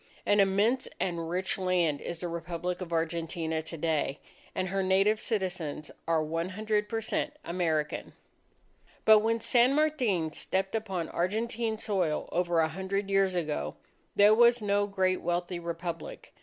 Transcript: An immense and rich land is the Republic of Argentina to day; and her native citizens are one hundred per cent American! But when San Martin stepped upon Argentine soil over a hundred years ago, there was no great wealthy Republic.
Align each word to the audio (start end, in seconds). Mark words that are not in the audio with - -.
An 0.25 0.39
immense 0.39 0.87
and 0.99 1.29
rich 1.29 1.59
land 1.59 2.01
is 2.01 2.17
the 2.17 2.27
Republic 2.27 2.81
of 2.81 2.91
Argentina 2.91 3.61
to 3.61 3.77
day; 3.77 4.19
and 4.55 4.69
her 4.69 4.81
native 4.81 5.21
citizens 5.21 5.91
are 6.07 6.23
one 6.23 6.49
hundred 6.49 6.89
per 6.89 7.01
cent 7.01 7.35
American! 7.45 8.13
But 9.05 9.19
when 9.19 9.39
San 9.39 9.75
Martin 9.75 10.31
stepped 10.33 10.73
upon 10.73 11.07
Argentine 11.09 11.77
soil 11.77 12.27
over 12.31 12.61
a 12.61 12.69
hundred 12.69 13.11
years 13.11 13.35
ago, 13.35 13.75
there 14.15 14.33
was 14.33 14.59
no 14.59 14.87
great 14.87 15.21
wealthy 15.21 15.59
Republic. 15.59 16.33